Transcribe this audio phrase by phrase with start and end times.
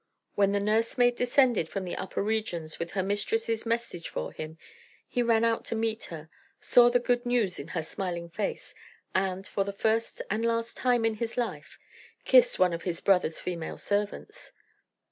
[0.33, 4.57] When the nursemaid descended from the upper regions with her mistress's message for him,
[5.07, 6.27] he ran out to meet her;
[6.59, 8.73] saw the good news in her smiling face;
[9.13, 11.77] and, for the first and last time in his life
[12.25, 14.53] kissed one of his brother's female servants.